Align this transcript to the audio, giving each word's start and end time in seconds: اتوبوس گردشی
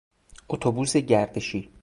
اتوبوس 0.49 0.97
گردشی 0.97 1.71